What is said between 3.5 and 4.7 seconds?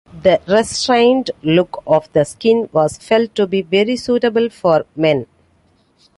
very suitable